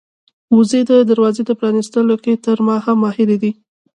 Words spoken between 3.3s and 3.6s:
دي.